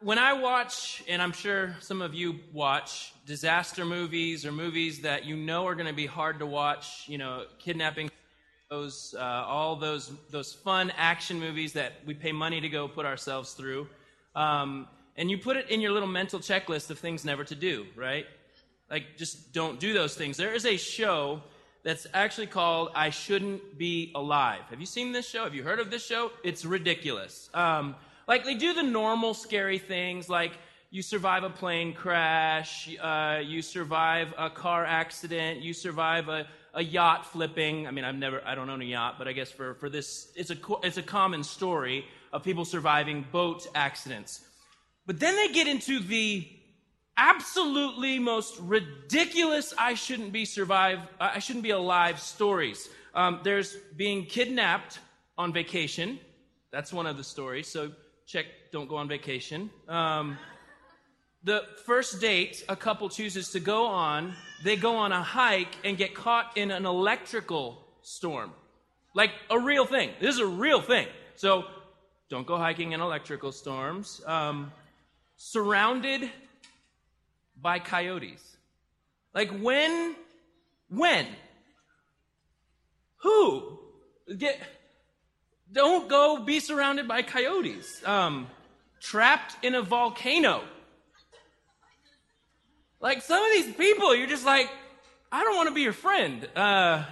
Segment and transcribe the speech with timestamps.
[0.00, 5.24] when I watch, and I'm sure some of you watch, disaster movies or movies that
[5.24, 8.10] you know are going to be hard to watch, you know, kidnapping
[8.70, 13.06] those, uh, all those, those fun action movies that we pay money to go put
[13.06, 13.88] ourselves through.
[14.36, 17.86] Um, and you put it in your little mental checklist of things never to do,
[17.96, 18.26] right?
[18.88, 20.36] Like, just don't do those things.
[20.36, 21.42] There is a show
[21.82, 24.62] that's actually called I Shouldn't Be Alive.
[24.70, 25.44] Have you seen this show?
[25.44, 26.30] Have you heard of this show?
[26.44, 27.50] It's ridiculous.
[27.52, 27.96] Um,
[28.28, 30.52] like, they do the normal scary things, like
[30.90, 36.82] you survive a plane crash, uh, you survive a car accident, you survive a, a
[36.82, 37.86] yacht flipping.
[37.86, 40.30] I mean, I've never, I don't own a yacht, but I guess for, for this,
[40.36, 44.42] it's a, it's a common story of people surviving boat accidents.
[45.06, 46.46] But then they get into the
[47.16, 52.88] absolutely most ridiculous I shouldn't be survive I shouldn't be alive stories.
[53.14, 55.00] Um, there's being kidnapped
[55.36, 56.20] on vacation.
[56.70, 57.66] That's one of the stories.
[57.66, 57.90] So
[58.28, 59.70] check, don't go on vacation.
[59.88, 60.38] Um,
[61.44, 65.96] the first date a couple chooses to go on, they go on a hike and
[65.96, 68.52] get caught in an electrical storm.
[69.14, 70.10] Like a real thing.
[70.20, 71.06] This is a real thing.
[71.36, 71.64] So
[72.28, 74.20] don't go hiking in electrical storms.
[74.26, 74.72] Um,
[75.36, 76.30] surrounded
[77.58, 78.58] by coyotes.
[79.32, 80.14] Like when,
[80.90, 81.26] when,
[83.22, 83.78] who?
[84.36, 84.60] Get,
[85.72, 88.02] don't go be surrounded by coyotes.
[88.06, 88.48] Um,
[89.00, 90.62] trapped in a volcano.
[93.00, 94.68] Like some of these people, you're just like,
[95.30, 96.48] I don't want to be your friend.
[96.56, 97.04] Uh,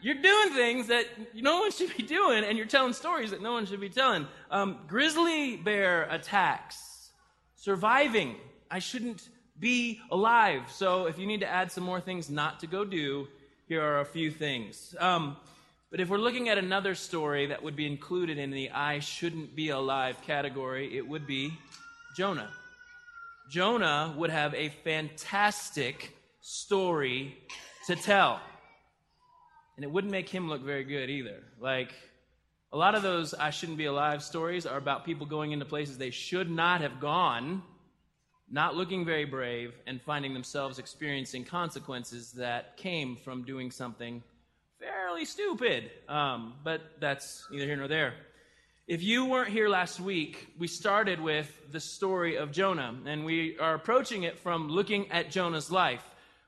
[0.00, 3.52] you're doing things that no one should be doing, and you're telling stories that no
[3.52, 4.26] one should be telling.
[4.50, 7.12] Um, grizzly bear attacks,
[7.54, 8.36] surviving.
[8.68, 9.28] I shouldn't
[9.60, 10.62] be alive.
[10.72, 13.28] So if you need to add some more things not to go do,
[13.68, 14.96] here are a few things.
[14.98, 15.36] Um,
[15.92, 19.54] but if we're looking at another story that would be included in the I shouldn't
[19.54, 21.52] be alive category, it would be
[22.16, 22.50] Jonah.
[23.50, 27.36] Jonah would have a fantastic story
[27.86, 28.40] to tell.
[29.76, 31.44] And it wouldn't make him look very good either.
[31.60, 31.92] Like,
[32.72, 35.98] a lot of those I shouldn't be alive stories are about people going into places
[35.98, 37.62] they should not have gone
[38.52, 44.22] not looking very brave, and finding themselves experiencing consequences that came from doing something
[44.82, 45.90] fairly stupid.
[46.08, 48.14] Um, but that's neither here nor there.
[48.88, 53.56] If you weren't here last week, we started with the story of Jonah, and we
[53.58, 56.02] are approaching it from looking at Jonah's life.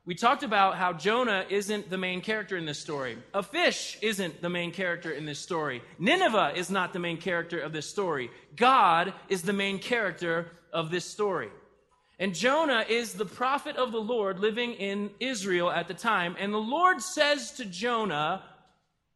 [0.05, 3.17] We talked about how Jonah isn't the main character in this story.
[3.33, 5.81] A fish isn't the main character in this story.
[6.01, 8.31] Nineveh is not the main character of this story.
[8.57, 11.51] God is the main character of this story.
[12.19, 16.37] And Jonah is the prophet of the Lord living in Israel at the time.
[16.39, 18.43] And the Lord says to Jonah,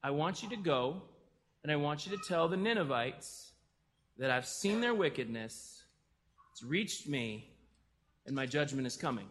[0.03, 1.03] I want you to go
[1.63, 3.53] and I want you to tell the Ninevites
[4.19, 5.83] that I've seen their wickedness,
[6.53, 7.49] it's reached me,
[8.27, 9.27] and my judgment is coming.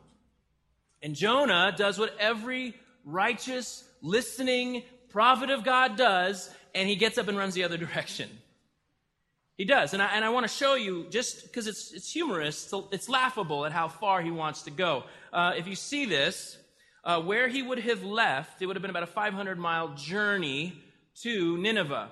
[1.01, 2.73] And Jonah does what every
[3.03, 8.29] righteous, listening prophet of God does, and he gets up and runs the other direction.
[9.57, 9.93] He does.
[9.93, 13.65] And I, and I want to show you, just because it's, it's humorous, it's, laughable
[13.65, 15.03] at how far he wants to go.
[15.33, 16.57] Uh, if you see this,
[17.03, 20.79] uh, where he would have left, it would have been about a 500 mile journey
[21.23, 22.09] to Nineveh.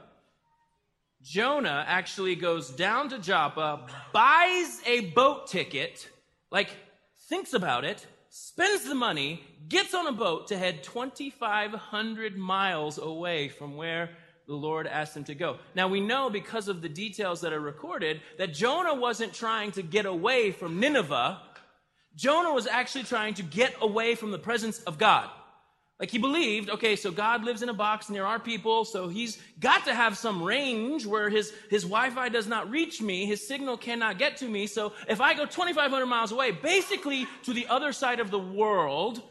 [1.22, 6.10] Jonah actually goes down to Joppa, buys a boat ticket,
[6.52, 6.70] like,
[7.30, 13.50] thinks about it, spends the money, gets on a boat to head 2,500 miles away
[13.50, 14.10] from where
[14.48, 15.58] the Lord asked him to go.
[15.74, 19.82] Now we know because of the details that are recorded that Jonah wasn't trying to
[19.82, 21.42] get away from Nineveh.
[22.16, 25.30] Jonah was actually trying to get away from the presence of God.
[26.00, 29.38] Like he believed, okay, so God lives in a box near our people, so he's
[29.62, 33.78] got to have some range where his, his Wi-Fi does not reach me, his signal
[33.78, 34.68] cannot get to me.
[34.68, 39.22] So if I go 2,500 miles away, basically to the other side of the world,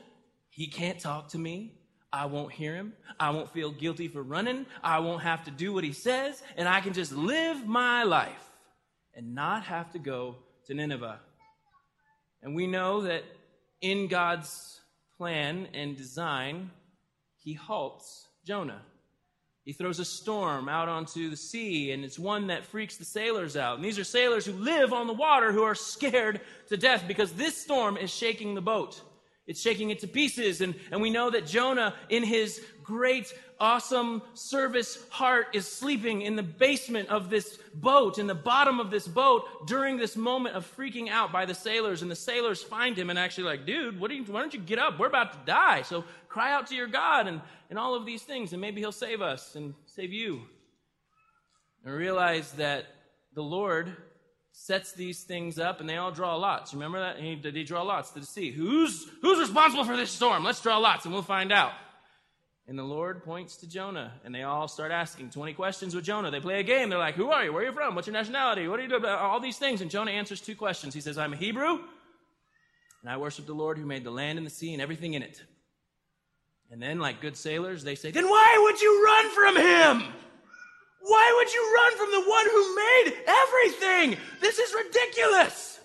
[0.48, 1.74] he can't talk to me.
[2.14, 2.92] I won't hear him.
[3.18, 4.66] I won't feel guilty for running.
[4.84, 6.40] I won't have to do what he says.
[6.56, 8.52] And I can just live my life
[9.16, 10.36] and not have to go
[10.66, 11.18] to Nineveh.
[12.40, 13.24] And we know that
[13.80, 14.80] in God's
[15.18, 16.70] plan and design,
[17.36, 18.82] he halts Jonah.
[19.64, 23.56] He throws a storm out onto the sea, and it's one that freaks the sailors
[23.56, 23.74] out.
[23.74, 27.32] And these are sailors who live on the water who are scared to death because
[27.32, 29.02] this storm is shaking the boat.
[29.46, 30.60] It's shaking it to pieces.
[30.62, 36.34] And, and we know that Jonah, in his great, awesome service heart, is sleeping in
[36.34, 40.76] the basement of this boat, in the bottom of this boat, during this moment of
[40.76, 42.00] freaking out by the sailors.
[42.00, 44.78] And the sailors find him and actually, like, dude, what you, why don't you get
[44.78, 44.98] up?
[44.98, 45.82] We're about to die.
[45.82, 48.92] So cry out to your God and, and all of these things, and maybe he'll
[48.92, 50.42] save us and save you.
[51.84, 52.86] And realize that
[53.34, 53.94] the Lord
[54.56, 56.72] sets these things up, and they all draw lots.
[56.72, 57.18] Remember that?
[57.18, 60.44] He, they draw lots to see who's who's responsible for this storm.
[60.44, 61.72] Let's draw lots, and we'll find out.
[62.66, 66.30] And the Lord points to Jonah, and they all start asking 20 questions with Jonah.
[66.30, 66.88] They play a game.
[66.88, 67.52] They're like, Who are you?
[67.52, 67.96] Where are you from?
[67.96, 68.68] What's your nationality?
[68.68, 69.04] What do you do?
[69.06, 69.80] All these things.
[69.80, 70.94] And Jonah answers two questions.
[70.94, 71.80] He says, I'm a Hebrew,
[73.02, 75.22] and I worship the Lord who made the land and the sea and everything in
[75.22, 75.42] it.
[76.70, 80.14] And then, like good sailors, they say, Then why would you run from him?
[81.06, 84.16] Why would you run from the one who made everything?
[84.40, 85.80] This is ridiculous.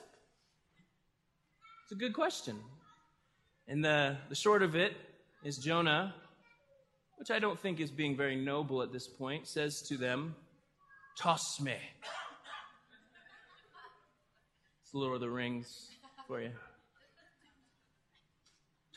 [1.84, 2.58] It's a good question.
[3.68, 4.96] And the, the short of it
[5.44, 6.14] is Jonah
[7.20, 10.36] which I don't think is being very noble at this point, says to them,
[11.18, 11.76] Toss me.
[14.82, 15.90] It's Lord of the Rings
[16.26, 16.52] for you.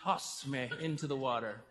[0.01, 1.63] Toss me into the water.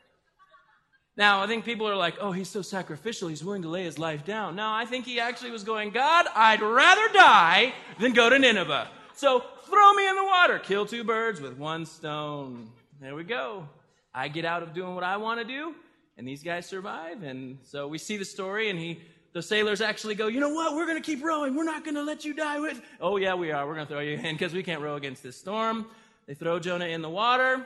[1.17, 3.27] Now, I think people are like, oh, he's so sacrificial.
[3.27, 4.55] He's willing to lay his life down.
[4.55, 8.87] No, I think he actually was going, God, I'd rather die than go to Nineveh.
[9.13, 10.57] So throw me in the water.
[10.59, 12.69] Kill two birds with one stone.
[13.01, 13.67] There we go.
[14.13, 15.75] I get out of doing what I want to do
[16.21, 17.23] and these guys survive.
[17.23, 19.01] And so we see the story, and he,
[19.33, 20.75] the sailors actually go, you know what?
[20.75, 21.55] We're going to keep rowing.
[21.55, 22.79] We're not going to let you die with.
[22.99, 23.65] Oh, yeah, we are.
[23.65, 25.87] We're going to throw you in because we can't row against this storm.
[26.27, 27.65] They throw Jonah in the water.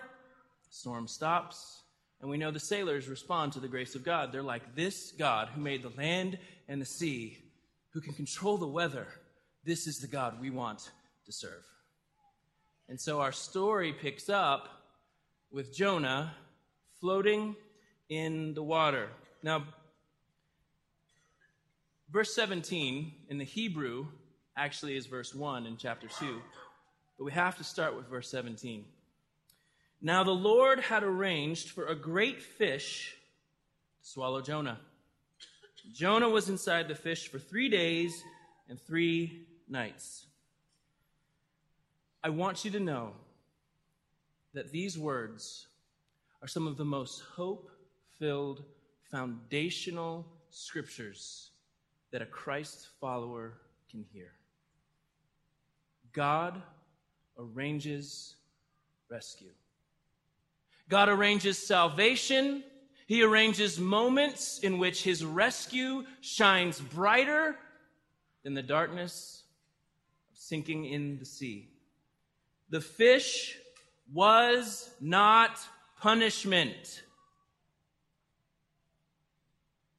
[0.69, 1.81] Storm stops.
[2.21, 4.31] And we know the sailors respond to the grace of God.
[4.31, 7.37] They're like, this God who made the land and the sea,
[7.91, 9.07] who can control the weather,
[9.63, 10.91] this is the God we want
[11.25, 11.63] to serve.
[12.87, 14.69] And so our story picks up
[15.51, 16.33] with Jonah
[16.99, 17.55] floating
[18.09, 19.09] in the water.
[19.41, 19.63] Now,
[22.11, 24.07] verse 17 in the Hebrew
[24.57, 26.41] actually is verse 1 in chapter 2,
[27.17, 28.85] but we have to start with verse 17.
[30.01, 33.15] Now the Lord had arranged for a great fish
[34.01, 34.79] to swallow Jonah.
[35.93, 38.23] Jonah was inside the fish for three days
[38.69, 40.25] and three nights.
[42.23, 43.13] I want you to know
[44.53, 45.67] that these words
[46.41, 47.69] are some of the most hope
[48.17, 48.63] filled,
[49.11, 51.51] foundational scriptures
[52.11, 53.53] that a Christ follower
[53.89, 54.31] can hear.
[56.13, 56.61] God
[57.37, 58.35] arranges
[59.09, 59.51] rescue.
[60.89, 62.63] God arranges salvation.
[63.07, 67.57] He arranges moments in which his rescue shines brighter
[68.43, 69.43] than the darkness
[70.31, 71.69] of sinking in the sea.
[72.69, 73.57] The fish
[74.13, 75.59] was not
[75.99, 77.03] punishment.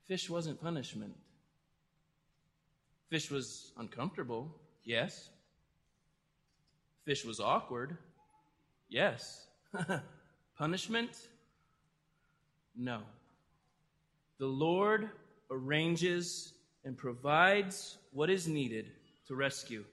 [0.06, 1.14] Fish wasn't punishment.
[3.08, 4.54] Fish was uncomfortable,
[4.84, 5.30] yes.
[7.04, 7.96] Fish was awkward,
[8.88, 9.46] yes.
[10.56, 11.10] punishment?
[12.76, 13.00] No.
[14.38, 15.10] The Lord
[15.50, 16.52] arranges
[16.84, 18.92] and provides what is needed
[19.28, 19.84] to rescue.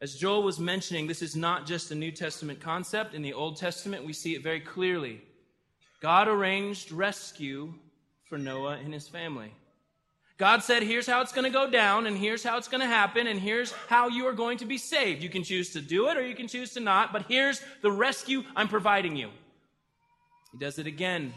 [0.00, 3.14] As Joel was mentioning, this is not just a New Testament concept.
[3.14, 5.20] In the Old Testament, we see it very clearly.
[6.00, 7.74] God arranged rescue
[8.24, 9.52] for Noah and his family.
[10.36, 12.86] God said, here's how it's going to go down, and here's how it's going to
[12.86, 15.20] happen, and here's how you are going to be saved.
[15.20, 17.90] You can choose to do it or you can choose to not, but here's the
[17.90, 19.30] rescue I'm providing you.
[20.52, 21.34] He does it again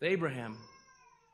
[0.00, 0.56] with Abraham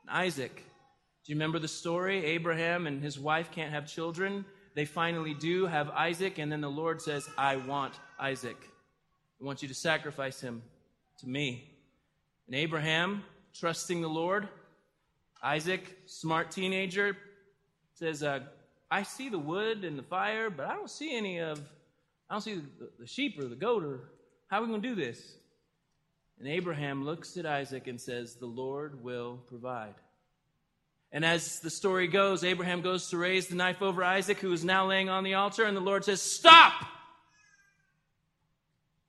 [0.01, 0.55] and Isaac.
[0.55, 2.25] Do you remember the story?
[2.25, 4.45] Abraham and his wife can't have children.
[4.73, 8.57] They finally do have Isaac, and then the Lord says, I want Isaac.
[9.41, 10.61] I want you to sacrifice him
[11.19, 11.69] to me.
[12.47, 14.47] And Abraham, trusting the Lord,
[15.43, 17.17] Isaac, smart teenager,
[17.93, 18.39] says, uh,
[18.89, 21.59] I see the wood and the fire, but I don't see any of,
[22.29, 24.11] I don't see the, the sheep or the goat or
[24.47, 25.35] how are we going to do this?
[26.41, 29.93] And Abraham looks at Isaac and says, The Lord will provide.
[31.11, 34.65] And as the story goes, Abraham goes to raise the knife over Isaac, who is
[34.65, 36.73] now laying on the altar, and the Lord says, Stop!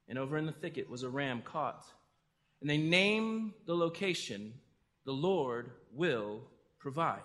[0.06, 1.86] And over in the thicket was a ram caught.
[2.60, 4.52] And they name the location
[5.06, 6.42] the Lord will
[6.80, 7.22] provide.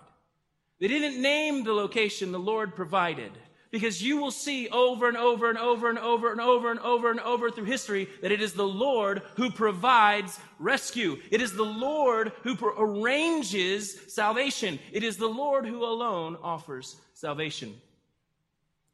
[0.80, 3.32] They didn't name the location the Lord provided
[3.70, 7.10] because you will see over and over and over and over and over and over
[7.10, 11.18] and over through history that it is the Lord who provides rescue.
[11.30, 14.78] It is the Lord who arranges salvation.
[14.92, 17.74] It is the Lord who alone offers salvation.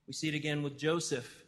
[0.06, 1.44] We see it again with Joseph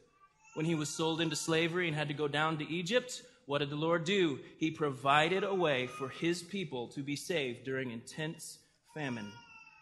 [0.55, 3.23] when he was sold into slavery and had to go down to Egypt.
[3.47, 4.39] What did the Lord do?
[4.59, 8.59] He provided a way for his people to be saved during intense
[8.95, 9.31] famine.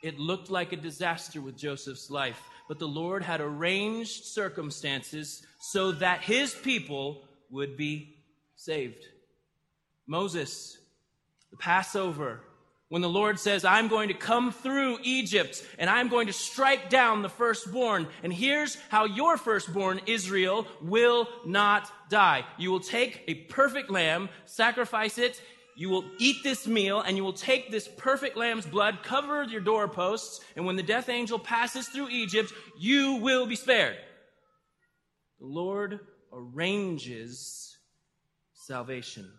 [0.03, 5.93] It looked like a disaster with Joseph's life, but the Lord had arranged circumstances so
[5.93, 8.17] that his people would be
[8.57, 9.05] saved.
[10.07, 10.79] Moses,
[11.51, 12.41] the Passover,
[12.95, 16.91] When the Lord says, I'm going to come through Egypt and I'm going to strike
[16.91, 18.07] down the firstborn.
[18.23, 22.45] And here's how your firstborn, Israel, will not die.
[22.59, 25.41] You will take a perfect lamb, sacrifice it,
[25.77, 29.61] you will eat this meal, and you will take this perfect lamb's blood, cover your
[29.61, 33.97] doorposts, and when the death angel passes through Egypt, you will be spared.
[35.41, 36.01] The Lord
[36.33, 37.77] arranges
[38.53, 39.31] salvation.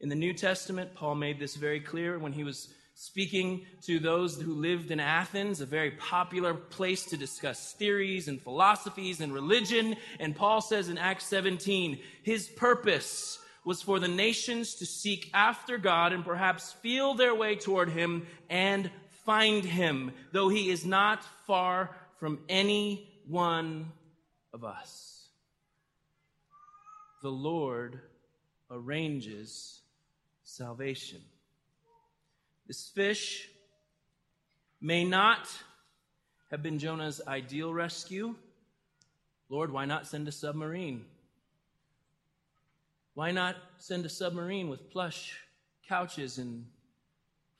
[0.00, 4.40] In the New Testament, Paul made this very clear when he was speaking to those
[4.40, 9.96] who lived in Athens, a very popular place to discuss theories and philosophies and religion.
[10.18, 13.38] And Paul says in Acts 17, his purpose
[13.68, 18.26] was for the nations to seek after God and perhaps feel their way toward him
[18.48, 18.90] and
[19.26, 23.92] find him, though he is not far from any one
[24.54, 25.28] of us.
[27.20, 28.00] The Lord
[28.70, 29.82] arranges
[30.44, 31.20] salvation.
[32.66, 33.50] This fish
[34.80, 35.46] may not
[36.50, 38.34] have been Jonah's ideal rescue.
[39.50, 41.04] Lord, why not send a submarine?
[43.18, 45.36] Why not send a submarine with plush
[45.88, 46.64] couches and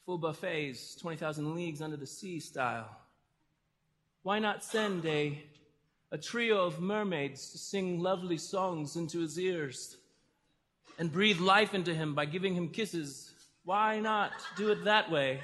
[0.07, 2.89] full buffets, 20,000 leagues under the sea style?
[4.23, 5.43] Why not send a,
[6.13, 9.97] a trio of mermaids to sing lovely songs into his ears?
[10.97, 13.33] and breathe life into him by giving him kisses.
[13.65, 15.41] Why not do it that way?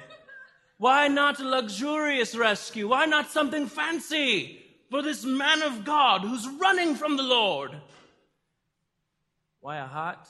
[0.77, 2.87] Why not a luxurious rescue?
[2.87, 7.71] Why not something fancy for this man of God who's running from the Lord?
[9.65, 10.29] Why a hot,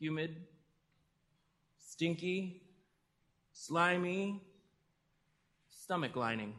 [0.00, 0.34] humid,
[1.78, 2.62] stinky,
[3.52, 4.42] slimy
[5.70, 6.54] stomach lining?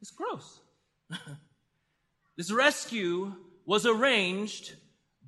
[0.00, 0.58] It's gross.
[2.38, 3.34] this rescue
[3.66, 4.74] was arranged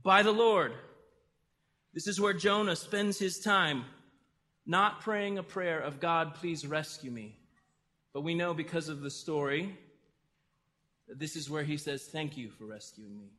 [0.03, 0.73] by the Lord.
[1.93, 3.85] This is where Jonah spends his time,
[4.65, 7.37] not praying a prayer of God, please rescue me.
[8.15, 9.77] But we know because of the story
[11.09, 13.33] that this is where he says, Thank you for rescuing me.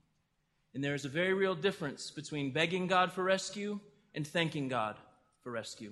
[0.77, 3.79] And there is a very real difference between begging God for rescue
[4.13, 4.96] and thanking God
[5.41, 5.91] for rescue.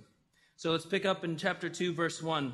[0.57, 2.53] So let's pick up in chapter 2, verse 1.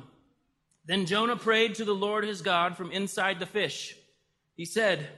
[0.86, 3.98] Then Jonah prayed to the Lord his God from inside the fish.
[4.56, 5.10] He said,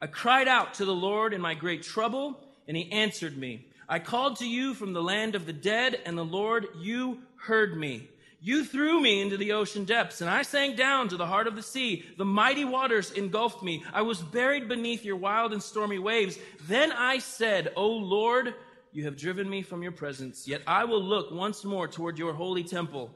[0.00, 3.66] I cried out to the Lord in my great trouble, and he answered me.
[3.86, 7.76] I called to you from the land of the dead, and the Lord, you heard
[7.76, 8.08] me.
[8.44, 11.56] You threw me into the ocean depths, and I sank down to the heart of
[11.56, 12.04] the sea.
[12.18, 13.82] The mighty waters engulfed me.
[13.90, 16.38] I was buried beneath your wild and stormy waves.
[16.68, 18.52] Then I said, O Lord,
[18.92, 22.34] you have driven me from your presence, yet I will look once more toward your
[22.34, 23.10] holy temple.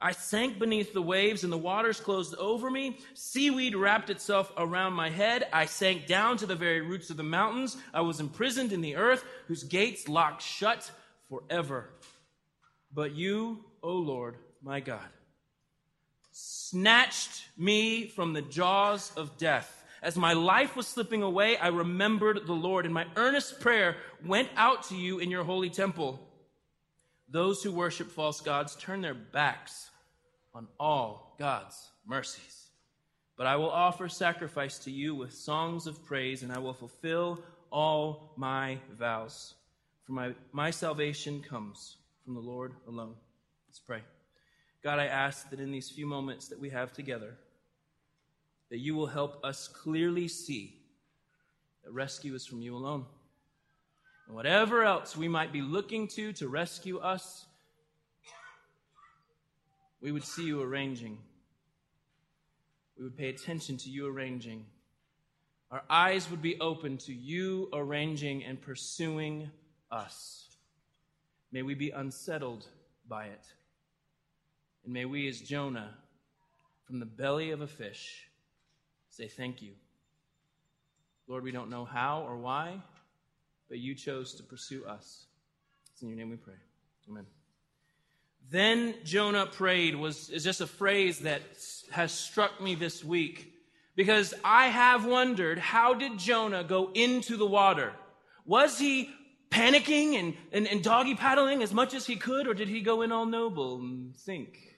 [0.00, 3.00] I sank beneath the waves and the waters closed over me.
[3.14, 5.48] Seaweed wrapped itself around my head.
[5.52, 7.76] I sank down to the very roots of the mountains.
[7.92, 10.88] I was imprisoned in the earth, whose gates locked shut
[11.28, 11.90] forever.
[12.94, 15.08] But you, O Lord, my God,
[16.32, 19.76] snatched me from the jaws of death.
[20.02, 24.48] As my life was slipping away, I remembered the Lord, and my earnest prayer went
[24.56, 26.20] out to you in your holy temple.
[27.28, 29.90] Those who worship false gods turn their backs
[30.54, 32.70] on all God's mercies.
[33.36, 37.40] But I will offer sacrifice to you with songs of praise, and I will fulfill
[37.70, 39.54] all my vows.
[40.04, 43.14] For my, my salvation comes from the Lord alone.
[43.68, 44.02] Let's pray.
[44.82, 47.36] God, I ask that in these few moments that we have together,
[48.70, 50.80] that you will help us clearly see
[51.84, 53.04] that rescue is from you alone.
[54.26, 57.46] And whatever else we might be looking to to rescue us,
[60.00, 61.18] we would see you arranging.
[62.96, 64.64] We would pay attention to you arranging.
[65.70, 69.50] Our eyes would be open to you arranging and pursuing
[69.90, 70.48] us.
[71.52, 72.66] May we be unsettled
[73.08, 73.44] by it.
[74.84, 75.94] And may we, as Jonah,
[76.84, 78.28] from the belly of a fish,
[79.10, 79.72] say thank you.
[81.28, 82.80] Lord, we don't know how or why,
[83.68, 85.26] but you chose to pursue us.
[85.92, 86.54] It's in your name we pray.
[87.08, 87.26] Amen.
[88.50, 91.42] Then Jonah prayed was is just a phrase that
[91.90, 93.52] has struck me this week
[93.94, 97.92] because I have wondered how did Jonah go into the water?
[98.44, 99.10] Was he
[99.50, 103.02] panicking and, and, and doggy paddling as much as he could, or did he go
[103.02, 104.76] in all noble and sink?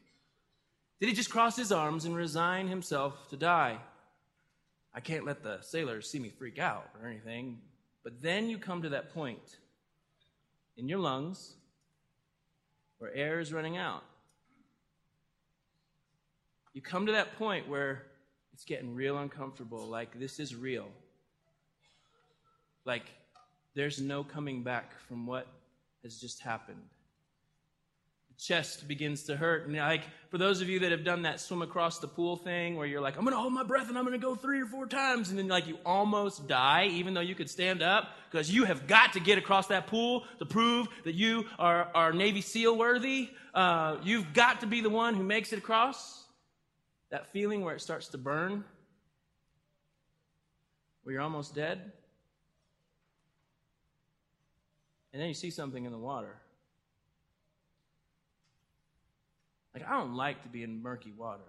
[1.00, 3.78] Did he just cross his arms and resign himself to die?
[4.94, 7.58] I can't let the sailors see me freak out or anything,
[8.04, 9.58] but then you come to that point
[10.76, 11.54] in your lungs
[12.98, 14.04] where air is running out.
[16.72, 18.04] You come to that point where
[18.54, 20.88] it's getting real uncomfortable, like this is real.
[22.84, 23.06] Like
[23.74, 25.46] there's no coming back from what
[26.02, 26.82] has just happened.
[28.38, 29.66] chest begins to hurt.
[29.66, 32.76] And like for those of you that have done that swim across the pool thing
[32.76, 34.86] where you're like, I'm gonna hold my breath and I'm gonna go three or four
[34.86, 38.64] times, and then like you almost die, even though you could stand up, because you
[38.64, 42.76] have got to get across that pool to prove that you are, are Navy SEAL
[42.76, 43.30] worthy.
[43.54, 46.24] Uh, you've got to be the one who makes it across.
[47.10, 48.64] That feeling where it starts to burn,
[51.02, 51.92] where you're almost dead.
[55.12, 56.36] And then you see something in the water.
[59.74, 61.42] Like, I don't like to be in murky water.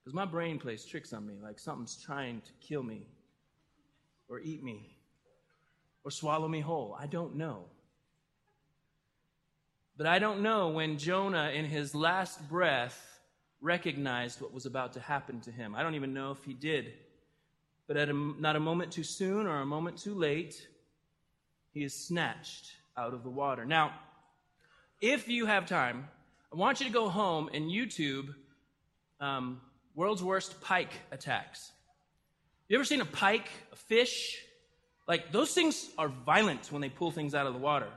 [0.00, 3.06] Because my brain plays tricks on me, like something's trying to kill me,
[4.28, 4.96] or eat me,
[6.02, 6.96] or swallow me whole.
[6.98, 7.64] I don't know.
[9.98, 13.20] But I don't know when Jonah, in his last breath,
[13.60, 15.74] recognized what was about to happen to him.
[15.74, 16.94] I don't even know if he did.
[17.86, 20.68] But at a, not a moment too soon or a moment too late,
[21.78, 23.64] he is snatched out of the water.
[23.64, 23.92] Now,
[25.00, 26.08] if you have time,
[26.52, 28.34] I want you to go home and YouTube
[29.20, 29.60] um,
[29.94, 31.70] world's worst pike attacks.
[32.68, 34.42] You ever seen a pike, a fish?
[35.06, 37.88] Like, those things are violent when they pull things out of the water.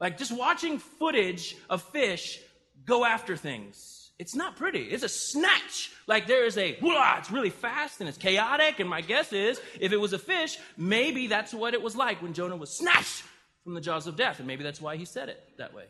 [0.00, 2.40] Like, just watching footage of fish
[2.84, 4.10] go after things.
[4.18, 4.82] It's not pretty.
[4.82, 5.92] It's a snatch.
[6.06, 8.80] Like, there is a, whoa, it's really fast and it's chaotic.
[8.80, 12.20] And my guess is, if it was a fish, maybe that's what it was like
[12.20, 13.22] when Jonah was snatched
[13.64, 14.38] from the jaws of death.
[14.38, 15.84] And maybe that's why he said it that way.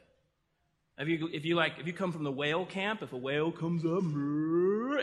[0.98, 3.50] If you, if you like, if you come from the whale camp, if a whale
[3.50, 4.02] comes up,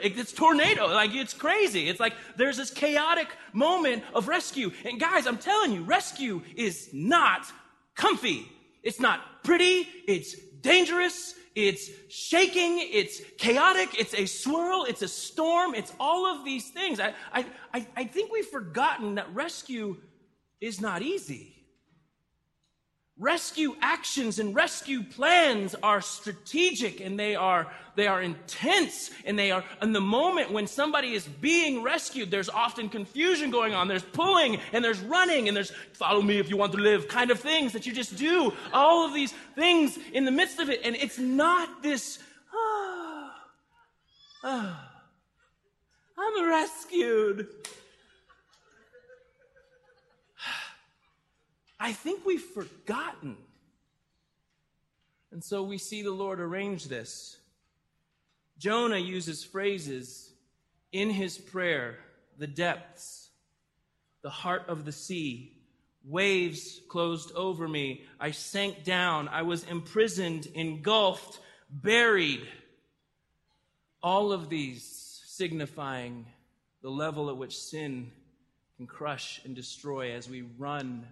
[0.04, 0.88] it's tornado.
[0.88, 1.90] Like, it's crazy.
[1.90, 4.72] It's like there's this chaotic moment of rescue.
[4.86, 7.48] And guys, I'm telling you, rescue is not
[7.96, 8.48] comfy.
[8.84, 9.88] It's not pretty.
[10.08, 11.34] It's dangerous.
[11.56, 12.78] It's shaking.
[12.80, 14.00] It's chaotic.
[14.00, 14.86] It's a swirl.
[14.88, 15.74] It's a storm.
[15.74, 17.00] It's all of these things.
[17.00, 19.98] I, I, I think we've forgotten that rescue
[20.62, 21.57] is not easy.
[23.20, 29.50] Rescue actions and rescue plans are strategic and they are, they are intense and they
[29.50, 33.88] are, in the moment when somebody is being rescued, there's often confusion going on.
[33.88, 37.32] There's pulling and there's running and there's follow me if you want to live kind
[37.32, 38.54] of things that you just do.
[38.72, 40.82] All of these things in the midst of it.
[40.84, 42.20] And it's not this,
[42.54, 43.32] oh,
[44.44, 44.78] oh,
[46.20, 47.48] I'm rescued.
[51.80, 53.38] I think we've forgotten.
[55.32, 57.38] And so we see the Lord arrange this.
[58.58, 60.32] Jonah uses phrases
[60.92, 62.00] in his prayer
[62.38, 63.30] the depths,
[64.22, 65.58] the heart of the sea,
[66.04, 68.04] waves closed over me.
[68.20, 69.28] I sank down.
[69.28, 72.48] I was imprisoned, engulfed, buried.
[74.02, 76.26] All of these signifying
[76.82, 78.12] the level at which sin
[78.78, 81.06] can crush and destroy as we run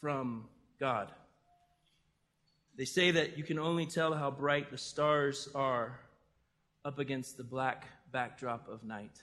[0.00, 0.46] from
[0.78, 1.10] God.
[2.76, 5.98] They say that you can only tell how bright the stars are
[6.84, 9.22] up against the black backdrop of night.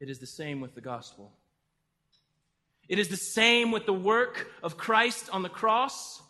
[0.00, 1.32] It is the same with the gospel.
[2.88, 6.22] It is the same with the work of Christ on the cross.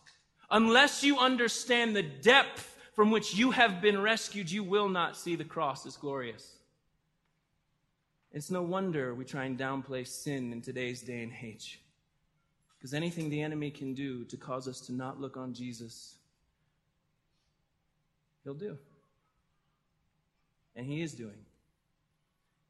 [0.50, 5.36] Unless you understand the depth from which you have been rescued, you will not see
[5.36, 6.56] the cross as glorious.
[8.32, 11.80] It's no wonder we try and downplay sin in today's day and age.
[12.78, 16.14] Because anything the enemy can do to cause us to not look on Jesus,
[18.44, 18.78] he'll do.
[20.76, 21.38] And he is doing.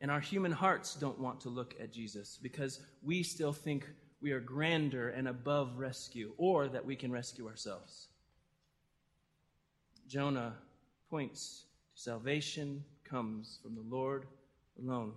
[0.01, 3.87] And our human hearts don't want to look at Jesus because we still think
[4.21, 8.09] we are grander and above rescue or that we can rescue ourselves.
[10.09, 10.55] Jonah
[11.11, 14.27] points to salvation comes from the Lord
[14.79, 15.13] alone.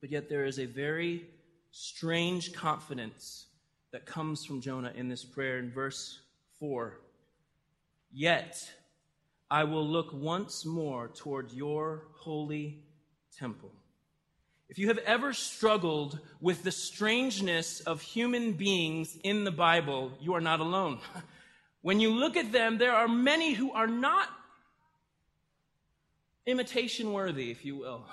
[0.00, 1.26] But yet there is a very
[1.72, 3.46] strange confidence
[3.92, 6.20] that comes from Jonah in this prayer in verse
[6.60, 7.00] 4.
[8.12, 8.70] Yet
[9.50, 12.82] I will look once more toward your holy
[13.36, 13.72] temple.
[14.68, 20.34] If you have ever struggled with the strangeness of human beings in the Bible, you
[20.34, 21.00] are not alone.
[21.80, 24.28] When you look at them, there are many who are not
[26.44, 28.04] imitation worthy, if you will.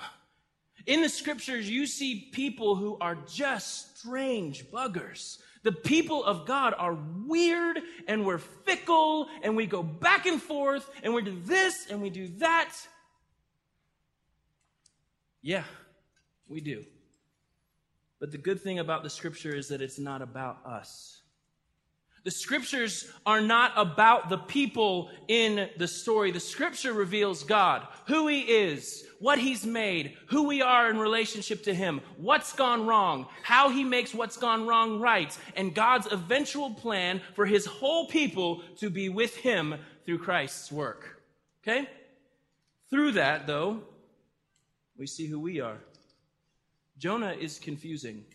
[0.85, 5.39] In the scriptures, you see people who are just strange buggers.
[5.65, 10.87] The people of God are weird and we're fickle and we go back and forth
[11.01, 12.71] and we do this and we do that.
[15.41, 15.63] Yeah,
[16.47, 16.85] we do.
[18.19, 21.14] But the good thing about the scripture is that it's not about us.
[22.25, 26.31] The scriptures are not about the people in the story.
[26.31, 31.63] The scripture reveals God, who he is, what he's made, who we are in relationship
[31.65, 36.73] to him, what's gone wrong, how he makes what's gone wrong right, and God's eventual
[36.73, 39.75] plan for his whole people to be with him
[40.07, 41.21] through Christ's work.
[41.61, 41.87] Okay?
[42.89, 43.81] Through that, though,
[44.97, 45.77] we see who we are.
[46.97, 48.25] Jonah is confusing.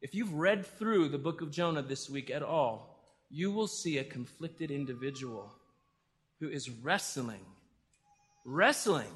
[0.00, 2.98] If you've read through the book of Jonah this week at all,
[3.30, 5.52] you will see a conflicted individual
[6.40, 7.44] who is wrestling.
[8.44, 9.10] Wrestling.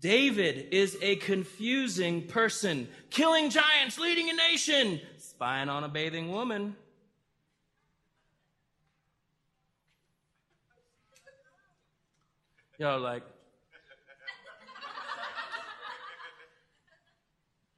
[0.00, 6.74] David is a confusing person, killing giants, leading a nation, spying on a bathing woman.
[12.78, 13.22] Y'all like,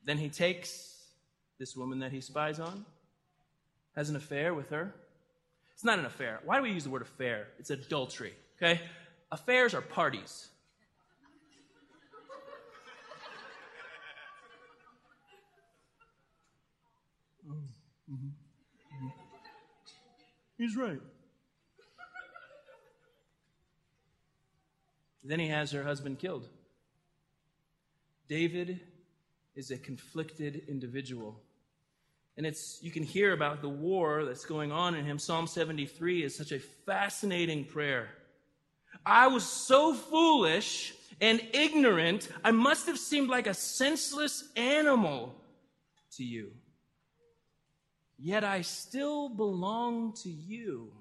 [0.05, 0.92] then he takes
[1.63, 2.85] this woman that he spies on,
[3.95, 4.93] has an affair with her.
[5.73, 6.41] It's not an affair.
[6.45, 7.47] Why do we use the word affair?
[7.61, 8.81] It's adultery, okay?
[9.31, 10.49] Affairs are parties.
[17.49, 18.13] Mm-hmm.
[18.13, 19.09] Mm-hmm.
[20.59, 20.99] He's right.
[25.23, 26.49] Then he has her husband killed.
[28.27, 28.81] David
[29.55, 31.41] is a conflicted individual.
[32.37, 35.19] And it's you can hear about the war that's going on in him.
[35.19, 38.09] Psalm 73 is such a fascinating prayer.
[39.05, 45.35] I was so foolish and ignorant, I must have seemed like a senseless animal
[46.17, 46.53] to you.
[48.19, 50.93] Yet I still belong to you.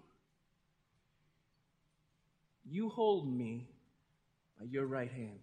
[2.69, 3.67] You hold me
[4.59, 5.39] by your right hand.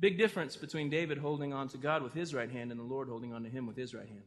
[0.00, 3.08] Big difference between David holding on to God with his right hand and the Lord
[3.08, 4.22] holding on to him with his right hand.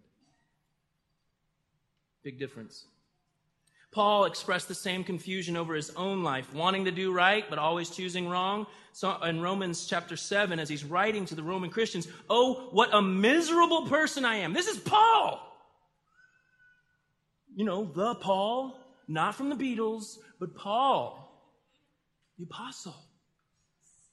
[2.24, 2.86] Big difference.
[3.92, 7.90] Paul expressed the same confusion over his own life, wanting to do right, but always
[7.90, 8.66] choosing wrong.
[8.94, 13.02] So in Romans chapter 7, as he's writing to the Roman Christians, oh, what a
[13.02, 14.54] miserable person I am.
[14.54, 15.46] This is Paul.
[17.54, 18.78] You know, the Paul,
[19.10, 21.46] not from the Beatles, but Paul,
[22.38, 22.96] the apostle.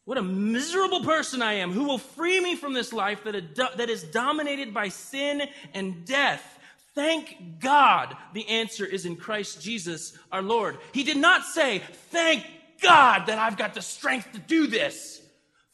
[0.08, 1.70] What a miserable person I am.
[1.70, 5.42] Who will free me from this life that, that is dominated by sin
[5.74, 6.58] and death?
[6.94, 10.78] Thank God the answer is in Christ Jesus our Lord.
[10.94, 12.46] He did not say, Thank
[12.80, 15.20] God that I've got the strength to do this.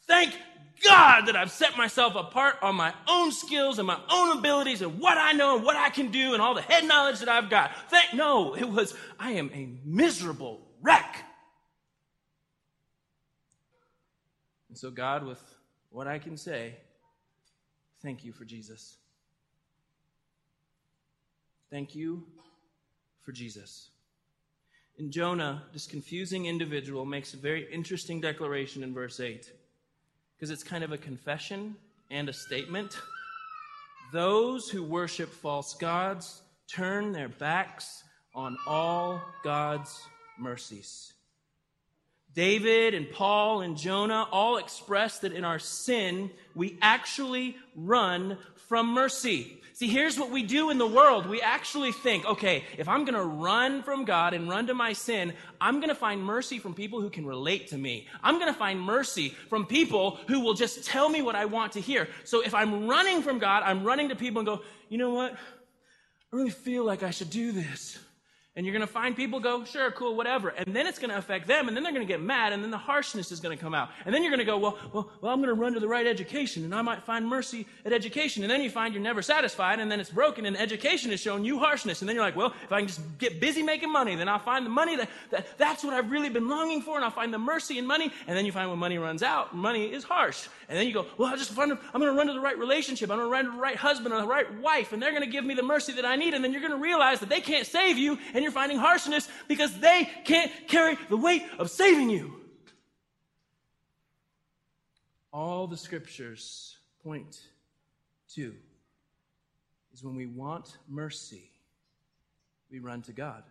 [0.08, 0.36] Thank
[0.82, 4.98] God that I've set myself apart on my own skills and my own abilities and
[4.98, 7.50] what I know and what I can do and all the head knowledge that I've
[7.50, 7.70] got.
[7.88, 11.24] Thank no, it was I am a miserable wreck.
[14.74, 15.38] And so, God, with
[15.90, 16.74] what I can say,
[18.02, 18.96] thank you for Jesus.
[21.70, 22.24] Thank you
[23.22, 23.90] for Jesus.
[24.98, 29.48] In Jonah, this confusing individual makes a very interesting declaration in verse 8
[30.34, 31.76] because it's kind of a confession
[32.10, 32.98] and a statement.
[34.12, 38.02] Those who worship false gods turn their backs
[38.34, 40.02] on all God's
[40.36, 41.13] mercies.
[42.34, 48.88] David and Paul and Jonah all express that in our sin, we actually run from
[48.88, 49.60] mercy.
[49.74, 51.26] See, here's what we do in the world.
[51.26, 54.92] We actually think, okay, if I'm going to run from God and run to my
[54.92, 58.06] sin, I'm going to find mercy from people who can relate to me.
[58.22, 61.72] I'm going to find mercy from people who will just tell me what I want
[61.72, 62.08] to hear.
[62.22, 65.32] So if I'm running from God, I'm running to people and go, you know what?
[65.32, 65.36] I
[66.36, 67.98] really feel like I should do this.
[68.56, 70.50] And you're going to find people go, sure, cool, whatever.
[70.50, 72.62] And then it's going to affect them, and then they're going to get mad, and
[72.62, 73.88] then the harshness is going to come out.
[74.06, 75.88] And then you're going to go, well, well, well, I'm going to run to the
[75.88, 78.44] right education, and I might find mercy at education.
[78.44, 81.44] And then you find you're never satisfied, and then it's broken, and education is showing
[81.44, 82.00] you harshness.
[82.00, 84.38] And then you're like, well, if I can just get busy making money, then I'll
[84.38, 87.34] find the money that, that that's what I've really been longing for, and I'll find
[87.34, 88.12] the mercy in money.
[88.28, 90.46] And then you find when money runs out, money is harsh.
[90.68, 92.56] And then you go, well, I'll just find, I'm going to run to the right
[92.56, 93.10] relationship.
[93.10, 95.24] I'm going to run to the right husband or the right wife, and they're going
[95.24, 96.34] to give me the mercy that I need.
[96.34, 99.28] And then you're going to realize that they can't save you, and you're finding harshness
[99.48, 102.40] because they can't carry the weight of saving you.
[105.32, 107.40] All the scriptures point
[108.34, 108.54] to
[109.92, 111.50] is when we want mercy,
[112.70, 113.42] we run to God.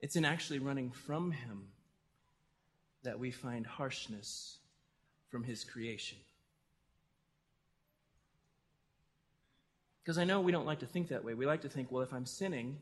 [0.00, 1.68] It's in actually running from Him
[3.06, 4.58] that we find harshness
[5.30, 6.18] from his creation.
[10.06, 11.34] Because I know we don't like to think that way.
[11.34, 12.78] We like to think, well, if I'm sinning,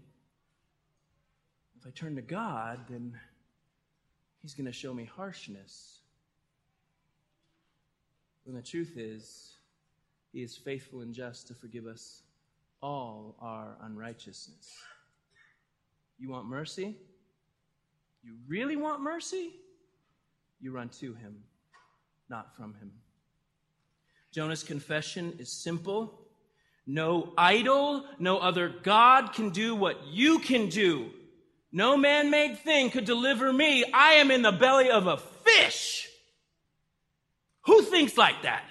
[1.81, 3.19] if I turn to God, then
[4.43, 6.01] he's going to show me harshness.
[8.45, 9.55] When the truth is,
[10.35, 12.25] he is faithful and just to forgive us
[12.83, 14.75] all our unrighteousness.
[16.19, 16.95] You want mercy?
[18.23, 19.55] You really want mercy?
[20.61, 21.37] You run to him,
[22.29, 22.93] not from him.
[24.31, 26.21] Jonah's confession is simple.
[26.87, 31.11] No idol, no other God can do what you can do.
[31.73, 33.85] No man made thing could deliver me.
[33.93, 36.09] I am in the belly of a fish.
[37.63, 38.65] Who thinks like that?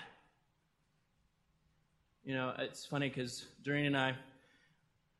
[2.24, 4.16] You know, it's funny because Doreen and I,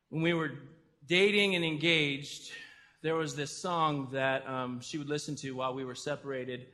[0.08, 0.52] when we were
[1.06, 2.52] dating and engaged,
[3.02, 6.66] there was this song that um, she would listen to while we were separated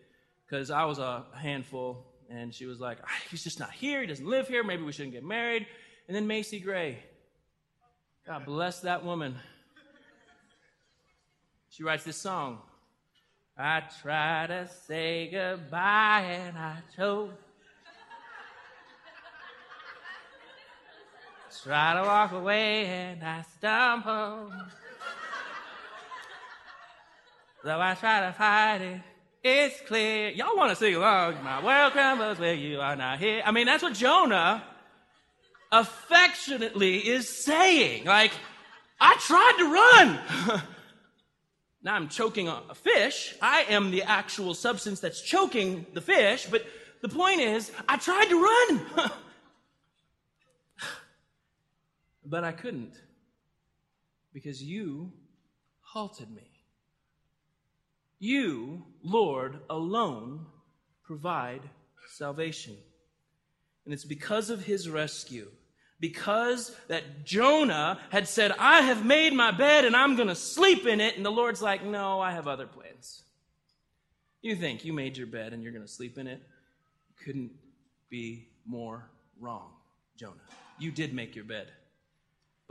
[0.46, 4.02] because I was a handful and she was like, ah, he's just not here.
[4.02, 4.62] He doesn't live here.
[4.62, 5.66] Maybe we shouldn't get married.
[6.10, 6.98] And then Macy Gray.
[8.26, 9.36] God bless that woman.
[11.68, 12.58] She writes this song.
[13.56, 17.30] I try to say goodbye and I choke.
[21.62, 24.52] Try to walk away and I stumble.
[27.62, 29.00] Though I try to fight it,
[29.44, 30.30] it's clear.
[30.30, 31.40] Y'all want to sing along?
[31.44, 33.44] My world crumbles where you are not here.
[33.46, 34.64] I mean, that's what Jonah
[35.72, 38.04] affectionately is saying.
[38.04, 38.32] Like,
[39.00, 40.62] I tried to run.
[41.82, 43.34] now I'm choking a fish.
[43.40, 46.64] I am the actual substance that's choking the fish, but
[47.00, 49.10] the point is, I tried to run.
[52.24, 52.94] but I couldn't
[54.32, 55.12] because you
[55.80, 56.46] halted me.
[58.18, 60.46] You, Lord, alone
[61.02, 61.62] provide
[62.08, 62.76] salvation.
[63.84, 65.50] And it's because of his rescue,
[66.00, 70.86] because that Jonah had said, I have made my bed and I'm going to sleep
[70.86, 71.16] in it.
[71.16, 73.22] And the Lord's like, No, I have other plans.
[74.42, 76.42] You think you made your bed and you're going to sleep in it?
[77.24, 77.52] Couldn't
[78.08, 79.70] be more wrong,
[80.16, 80.32] Jonah.
[80.78, 81.70] You did make your bed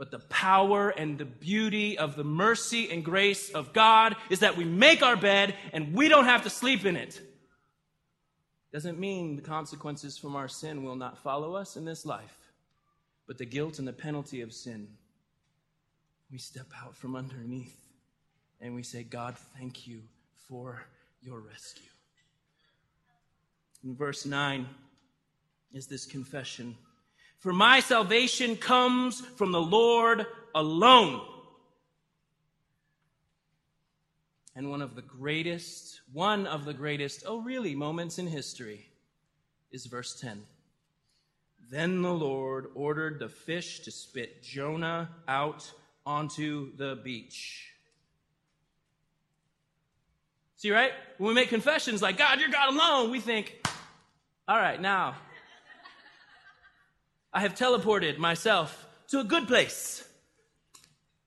[0.00, 4.56] but the power and the beauty of the mercy and grace of God is that
[4.56, 7.20] we make our bed and we don't have to sleep in it.
[8.72, 12.39] Doesn't mean the consequences from our sin will not follow us in this life,
[13.30, 14.88] but the guilt and the penalty of sin.
[16.32, 17.80] We step out from underneath
[18.60, 20.00] and we say, God, thank you
[20.48, 20.84] for
[21.22, 21.92] your rescue.
[23.84, 24.66] In verse 9
[25.72, 26.76] is this confession.
[27.38, 31.20] For my salvation comes from the Lord alone.
[34.56, 38.88] And one of the greatest, one of the greatest, oh really, moments in history
[39.70, 40.42] is verse 10.
[41.70, 45.70] Then the Lord ordered the fish to spit Jonah out
[46.04, 47.72] onto the beach.
[50.56, 50.90] See, right?
[51.18, 53.64] When we make confessions like, God, you're God alone, we think,
[54.48, 55.14] all right, now
[57.32, 60.04] I have teleported myself to a good place.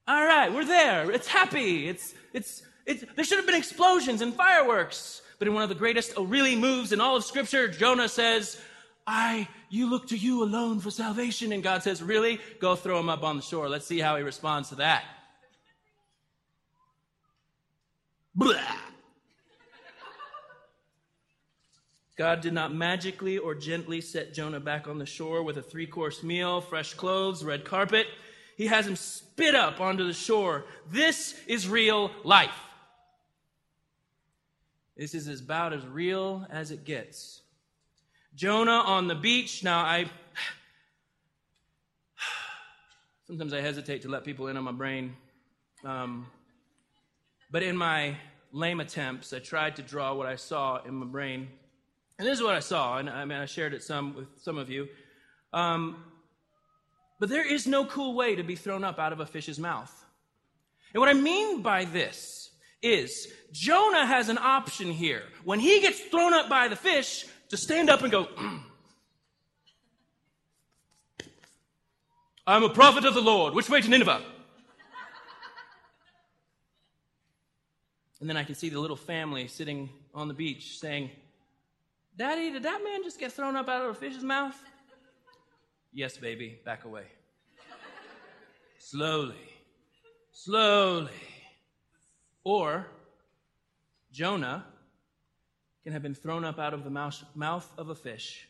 [0.06, 1.10] All right, we're there.
[1.10, 1.88] It's happy.
[1.88, 5.21] It's, it's, it's, there should have been explosions and fireworks.
[5.39, 8.60] But in one of the greatest oh really moves in all of Scripture, Jonah says,
[9.05, 11.51] I, you look to you alone for salvation.
[11.51, 12.39] And God says, Really?
[12.59, 13.69] Go throw him up on the shore.
[13.69, 15.03] Let's see how he responds to that.
[18.35, 18.59] Blah.
[22.15, 25.87] God did not magically or gently set Jonah back on the shore with a three
[25.87, 28.07] course meal, fresh clothes, red carpet.
[28.55, 30.65] He has him spit up onto the shore.
[30.91, 32.51] This is real life.
[34.95, 37.41] This is about as real as it gets.
[38.36, 39.63] Jonah on the beach.
[39.63, 40.06] Now, I.
[43.28, 45.15] Sometimes I hesitate to let people in on my brain.
[45.86, 46.28] Um,
[47.52, 48.17] but in my
[48.52, 51.48] lame attempts, I tried to draw what I saw in my brain.
[52.17, 54.58] And this is what I saw, and I mean, I shared it some with some
[54.58, 54.88] of you.
[55.52, 56.04] Um,
[57.19, 59.93] but there is no cool way to be thrown up out of a fish's mouth.
[60.93, 65.24] And what I mean by this is Jonah has an option here.
[65.43, 68.27] When he gets thrown up by the fish, to stand up and go,
[72.47, 73.53] I'm a prophet of the Lord.
[73.53, 74.21] Which way to Nineveh?
[78.19, 81.10] and then I can see the little family sitting on the beach saying,
[82.17, 84.56] Daddy, did that man just get thrown up out of a fish's mouth?
[85.91, 87.03] Yes, baby, back away.
[88.77, 89.36] slowly,
[90.32, 91.12] slowly.
[92.43, 92.88] Or
[94.12, 94.65] Jonah
[95.84, 98.48] can have been thrown up out of the mouth, of a fish,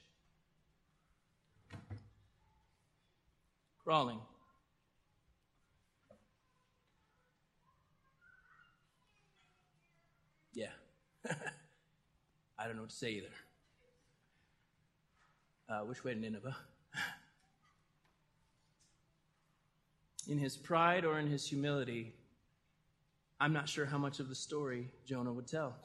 [3.84, 4.20] crawling.
[10.54, 10.68] Yeah.
[12.60, 13.28] I don't know what to say either.
[15.68, 16.56] Uh, which way to Nineveh?
[20.28, 22.14] in his pride or in his humility,
[23.40, 25.76] I'm not sure how much of the story Jonah would tell.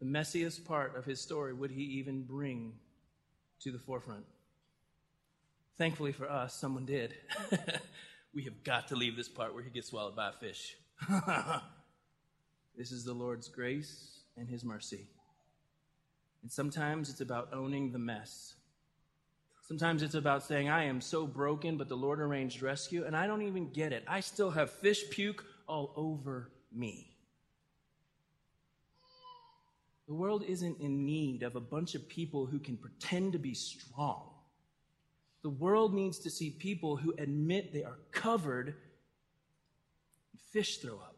[0.00, 2.72] The messiest part of his story would he even bring
[3.60, 4.24] to the forefront?
[5.76, 7.14] Thankfully for us, someone did.
[8.34, 10.76] we have got to leave this part where he gets swallowed by a fish.
[12.76, 15.06] this is the Lord's grace and his mercy.
[16.42, 18.54] And sometimes it's about owning the mess.
[19.62, 23.26] Sometimes it's about saying, I am so broken, but the Lord arranged rescue, and I
[23.26, 24.02] don't even get it.
[24.08, 27.09] I still have fish puke all over me.
[30.10, 33.54] The world isn't in need of a bunch of people who can pretend to be
[33.54, 34.24] strong.
[35.44, 38.74] The world needs to see people who admit they are covered
[40.52, 41.14] fish throw up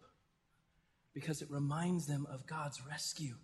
[1.15, 3.35] because it reminds them of God's rescue.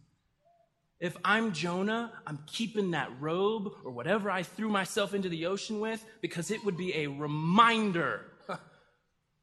[1.00, 5.80] If I'm Jonah, I'm keeping that robe or whatever I threw myself into the ocean
[5.80, 8.20] with because it would be a reminder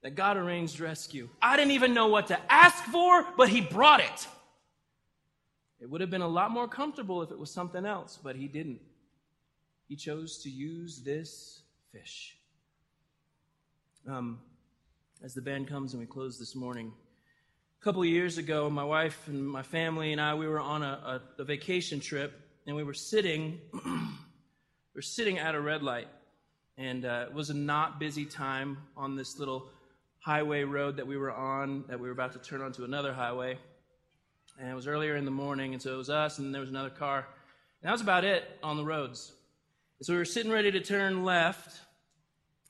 [0.03, 1.29] that God arranged rescue.
[1.41, 4.27] I didn't even know what to ask for, but He brought it.
[5.79, 8.47] It would have been a lot more comfortable if it was something else, but He
[8.47, 8.81] didn't.
[9.87, 11.61] He chose to use this
[11.91, 12.37] fish.
[14.07, 14.39] Um,
[15.23, 16.91] as the band comes and we close this morning,
[17.79, 20.81] a couple of years ago, my wife and my family and I, we were on
[20.81, 22.33] a, a, a vacation trip,
[22.65, 23.91] and we were sitting, we
[24.95, 26.07] were sitting at a red light,
[26.77, 29.69] and uh, it was a not busy time on this little
[30.19, 33.57] highway road that we were on, that we were about to turn onto another highway,
[34.59, 36.69] and it was earlier in the morning, and so it was us, and there was
[36.69, 37.17] another car,
[37.81, 39.31] and that was about it on the roads.
[40.01, 41.79] so we were sitting ready to turn left,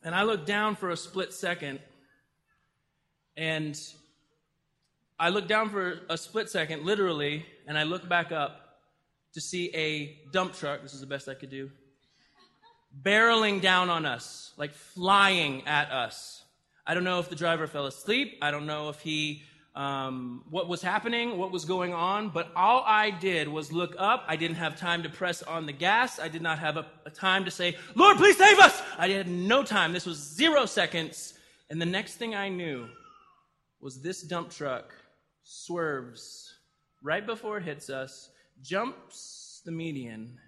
[0.03, 1.79] and I looked down for a split second,
[3.37, 3.79] and
[5.17, 8.79] I looked down for a split second, literally, and I looked back up
[9.33, 10.81] to see a dump truck.
[10.81, 11.69] This is the best I could do.
[13.01, 16.43] Barreling down on us, like flying at us.
[16.87, 18.37] I don't know if the driver fell asleep.
[18.41, 19.43] I don't know if he,
[19.75, 24.23] um, what was happening, what was going on, but all I did was look up.
[24.27, 26.17] I didn't have time to press on the gas.
[26.17, 28.81] I did not have a, a time to say, Lord, please save us.
[28.97, 29.91] I had no time.
[29.91, 31.33] This was zero seconds.
[31.69, 32.87] And the next thing I knew
[33.81, 34.93] was this dump truck
[35.43, 36.53] swerves
[37.03, 38.29] right before it hits us,
[38.61, 40.39] jumps the median,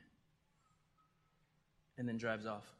[1.98, 2.77] and then drives off.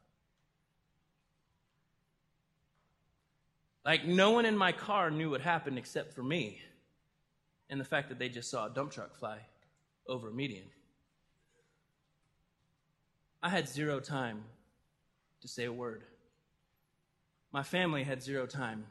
[3.88, 6.60] Like, no one in my car knew what happened except for me
[7.70, 9.38] and the fact that they just saw a dump truck fly
[10.06, 10.66] over a median.
[13.42, 14.44] I had zero time
[15.40, 16.02] to say a word.
[17.50, 18.84] My family had zero time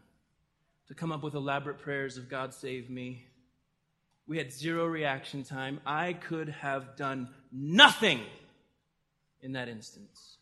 [0.87, 3.27] to come up with elaborate prayers of God save me.
[4.25, 5.79] We had zero reaction time.
[5.85, 8.21] I could have done nothing
[9.41, 10.37] in that instance.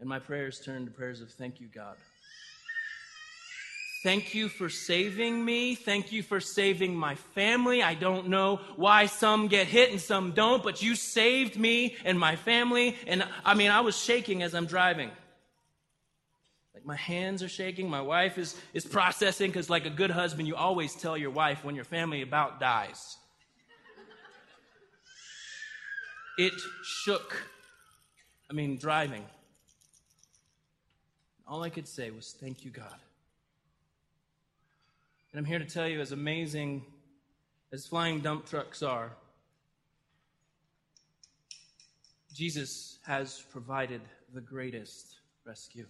[0.00, 1.94] And my prayers turned to prayers of thank you, God.
[4.02, 5.76] Thank you for saving me.
[5.76, 7.84] Thank you for saving my family.
[7.84, 12.18] I don't know why some get hit and some don't, but you saved me and
[12.18, 12.96] my family.
[13.06, 15.12] And I mean, I was shaking as I'm driving.
[16.74, 17.88] Like my hands are shaking.
[17.88, 21.64] My wife is, is processing because, like a good husband, you always tell your wife
[21.64, 23.16] when your family about dies.
[26.38, 27.40] It shook.
[28.50, 29.24] I mean, driving.
[31.46, 32.96] All I could say was, Thank you, God.
[35.32, 36.84] And I'm here to tell you, as amazing
[37.72, 39.12] as flying dump trucks are,
[42.34, 44.02] Jesus has provided
[44.34, 45.16] the greatest
[45.46, 45.86] rescue.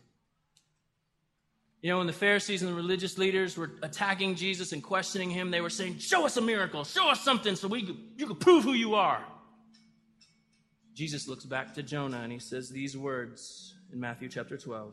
[1.81, 5.51] You know, when the Pharisees and the religious leaders were attacking Jesus and questioning him,
[5.51, 7.81] they were saying, Show us a miracle, show us something so we
[8.17, 9.25] you can prove who you are.
[10.95, 14.93] Jesus looks back to Jonah and he says these words in Matthew chapter 12.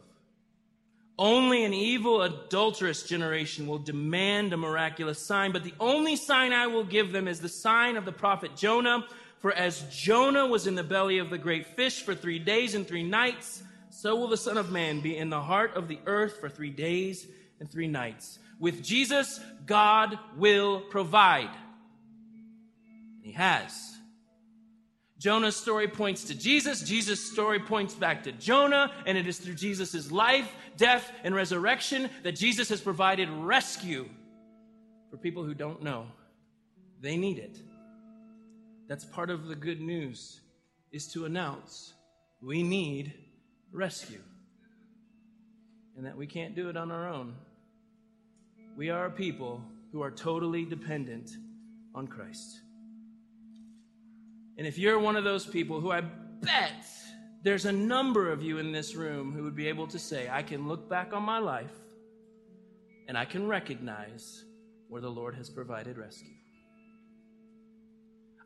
[1.20, 6.68] Only an evil, adulterous generation will demand a miraculous sign, but the only sign I
[6.68, 9.06] will give them is the sign of the prophet Jonah.
[9.40, 12.88] For as Jonah was in the belly of the great fish for three days and
[12.88, 16.40] three nights, so will the Son of Man be in the heart of the earth
[16.40, 17.28] for three days
[17.60, 18.40] and three nights.
[18.58, 21.52] With Jesus, God will provide.
[23.22, 23.99] He has.
[25.20, 26.82] Jonah's story points to Jesus.
[26.82, 28.92] Jesus' story points back to Jonah.
[29.06, 34.08] And it is through Jesus' life, death, and resurrection that Jesus has provided rescue
[35.12, 36.08] for people who don't know.
[37.02, 37.60] They need it.
[38.88, 40.40] That's part of the good news
[40.92, 41.94] is to announce
[42.42, 43.14] we need
[43.72, 44.22] rescue.
[45.98, 47.36] And that we can't do it on our own.
[48.78, 51.32] We are a people who are totally dependent
[51.94, 52.62] on Christ.
[54.60, 56.86] And if you're one of those people who I bet
[57.44, 60.44] there's a number of you in this room who would be able to say, I
[60.44, 61.72] can look back on my life
[63.08, 64.44] and I can recognize
[64.90, 66.34] where the Lord has provided rescue.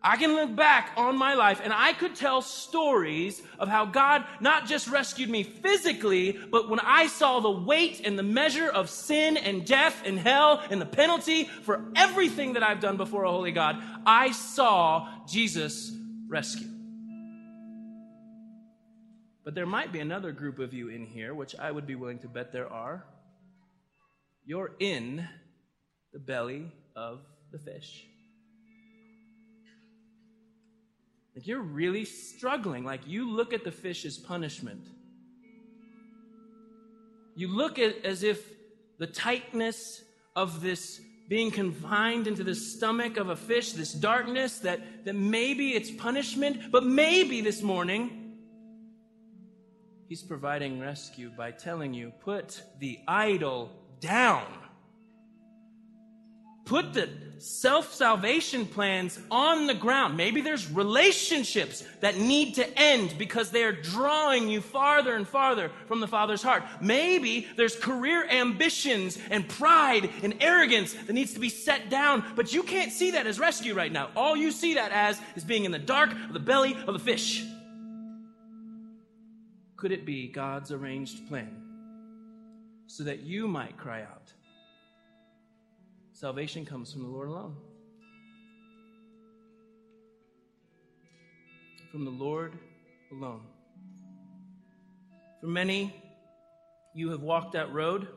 [0.03, 4.23] I can look back on my life and I could tell stories of how God
[4.39, 8.87] not just rescued me physically, but when I saw the weight and the measure of
[8.87, 13.31] sin and death and hell and the penalty for everything that I've done before a
[13.31, 15.91] holy God, I saw Jesus
[16.33, 16.67] rescue.
[19.45, 22.17] But there might be another group of you in here, which I would be willing
[22.19, 23.05] to bet there are.
[24.43, 25.27] You're in
[26.11, 27.19] the belly of
[27.51, 28.03] the fish.
[31.35, 32.83] Like you're really struggling.
[32.83, 34.87] Like you look at the fish as punishment.
[37.35, 38.39] You look at as if
[38.97, 40.03] the tightness
[40.35, 45.73] of this being confined into the stomach of a fish, this darkness, that, that maybe
[45.73, 48.35] it's punishment, but maybe this morning
[50.07, 54.45] he's providing rescue by telling you, put the idol down.
[56.65, 57.09] Put the
[57.39, 60.15] self salvation plans on the ground.
[60.15, 65.69] Maybe there's relationships that need to end because they are drawing you farther and farther
[65.87, 66.63] from the Father's heart.
[66.79, 72.53] Maybe there's career ambitions and pride and arrogance that needs to be set down, but
[72.53, 74.09] you can't see that as rescue right now.
[74.15, 76.99] All you see that as is being in the dark of the belly of the
[76.99, 77.43] fish.
[79.75, 81.61] Could it be God's arranged plan
[82.87, 84.32] so that you might cry out?
[86.23, 87.57] Salvation comes from the Lord alone.
[91.91, 92.53] From the Lord
[93.11, 93.41] alone.
[95.41, 95.93] For many,
[96.95, 98.07] you have walked that road,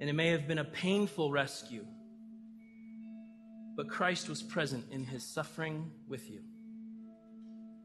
[0.00, 1.86] and it may have been a painful rescue,
[3.74, 6.42] but Christ was present in his suffering with you.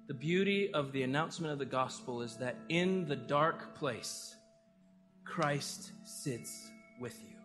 [0.09, 4.35] The beauty of the announcement of the gospel is that in the dark place,
[5.23, 7.36] Christ sits with you.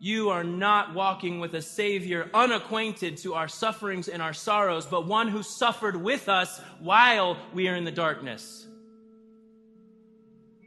[0.00, 5.06] You are not walking with a Savior unacquainted to our sufferings and our sorrows, but
[5.06, 8.64] one who suffered with us while we are in the darkness.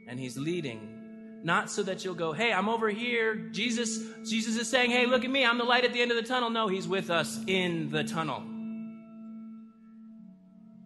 [0.06, 1.40] And He's leading.
[1.44, 3.34] Not so that you'll go, hey, I'm over here.
[3.34, 5.44] Jesus, Jesus is saying, hey, look at me.
[5.44, 6.50] I'm the light at the end of the tunnel.
[6.50, 8.42] No, He's with us in the tunnel.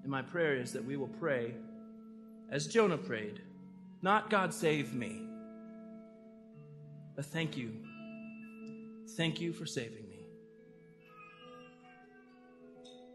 [0.03, 1.53] And my prayer is that we will pray
[2.49, 3.41] as Jonah prayed.
[4.03, 5.21] Not God save me,
[7.17, 7.86] but thank you
[9.11, 10.27] Thank you for saving me.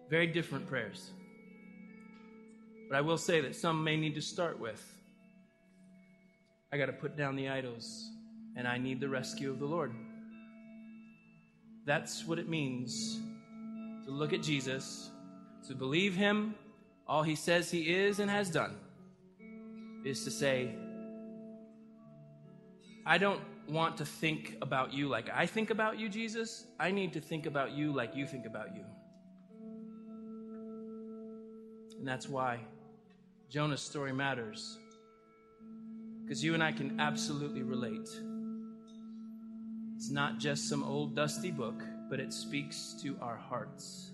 [0.10, 1.12] Very different prayers.
[2.90, 4.86] But I will say that some may need to start with
[6.74, 8.12] I got to put down the idols,
[8.56, 9.94] and I need the rescue of the Lord.
[11.86, 13.20] That's what it means
[14.06, 15.10] to look at Jesus,
[15.68, 16.56] to believe him,
[17.08, 18.78] all he says he is and has done,
[20.06, 20.74] is to say,
[23.06, 26.66] I don't want to think about you like I think about you, Jesus.
[26.80, 28.84] I need to think about you like you think about you.
[31.98, 32.60] And that's why
[33.50, 34.78] Jonah's story matters.
[36.24, 38.10] Because you and I can absolutely relate.
[39.96, 44.12] It's not just some old dusty book, but it speaks to our hearts.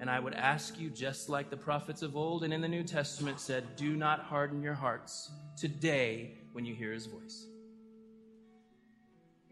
[0.00, 2.82] And I would ask you, just like the prophets of old and in the New
[2.82, 7.46] Testament said, do not harden your hearts today when you hear his voice.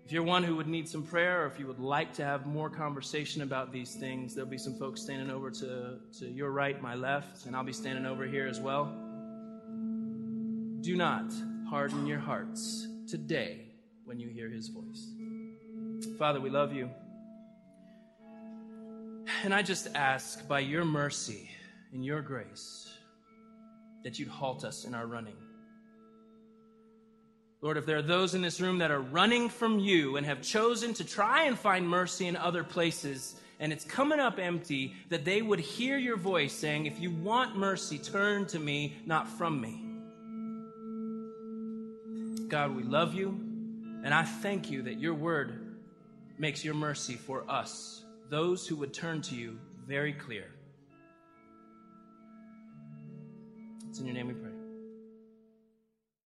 [0.05, 2.45] If you're one who would need some prayer or if you would like to have
[2.45, 6.81] more conversation about these things, there'll be some folks standing over to, to your right,
[6.83, 8.85] my left, and I'll be standing over here as well.
[10.83, 11.33] Do not
[11.71, 13.63] harden your hearts today
[14.05, 15.09] when you hear his voice.
[16.19, 16.91] Father, we love you.
[19.43, 21.49] And I just ask by your mercy
[21.95, 22.93] and your grace
[24.03, 25.37] that you'd halt us in our running.
[27.65, 30.43] Lord, if there are those in this room that are running from you and have
[30.43, 35.25] chosen to try and find mercy in other places, and it's coming up empty, that
[35.25, 39.63] they would hear your voice saying, If you want mercy, turn to me, not from
[39.63, 39.81] me.
[42.49, 43.29] God, we love you,
[44.05, 45.79] and I thank you that your word
[46.37, 50.51] makes your mercy for us, those who would turn to you, very clear.
[53.89, 54.54] It's in your name we pray.